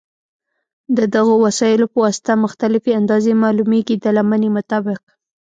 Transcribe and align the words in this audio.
د 0.97 0.99
دغو 1.15 1.33
وسایلو 1.45 1.85
په 1.93 1.97
واسطه 2.05 2.33
مختلفې 2.45 2.91
اندازې 2.99 3.31
معلومېږي 3.43 3.95
د 3.99 4.05
لمنې 4.17 4.49
مطابق. 4.57 5.01